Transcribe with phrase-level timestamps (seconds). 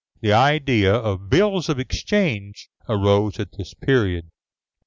[0.21, 4.31] The idea of bills of exchange arose at this period.